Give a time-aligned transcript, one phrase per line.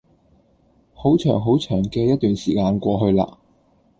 [0.95, 3.37] 好長好長嘅一段時間過去嘞